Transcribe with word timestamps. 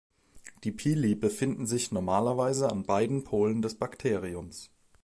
Die 0.63 0.71
Pili 0.71 1.13
befinden 1.13 1.67
sich 1.67 1.91
normalerweise 1.91 2.71
an 2.71 2.87
beiden 2.87 3.23
Polen 3.23 3.61
des 3.61 3.75
Bakteriums. 3.75 4.71